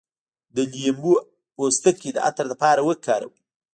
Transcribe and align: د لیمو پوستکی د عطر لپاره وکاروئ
د 0.55 0.57
لیمو 0.71 1.13
پوستکی 1.55 2.09
د 2.13 2.17
عطر 2.29 2.45
لپاره 2.51 2.81
وکاروئ 2.89 3.35